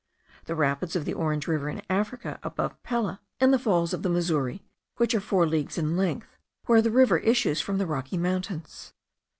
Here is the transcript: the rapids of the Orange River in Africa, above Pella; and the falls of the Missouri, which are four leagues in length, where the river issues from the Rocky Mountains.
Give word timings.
the 0.45 0.55
rapids 0.55 0.95
of 0.95 1.05
the 1.05 1.13
Orange 1.13 1.47
River 1.47 1.69
in 1.69 1.79
Africa, 1.87 2.39
above 2.41 2.81
Pella; 2.81 3.21
and 3.39 3.53
the 3.53 3.59
falls 3.59 3.93
of 3.93 4.01
the 4.01 4.09
Missouri, 4.09 4.63
which 4.97 5.13
are 5.13 5.19
four 5.21 5.45
leagues 5.45 5.77
in 5.77 5.95
length, 5.95 6.39
where 6.65 6.81
the 6.81 6.89
river 6.89 7.19
issues 7.19 7.61
from 7.61 7.77
the 7.77 7.85
Rocky 7.85 8.17
Mountains. 8.17 8.93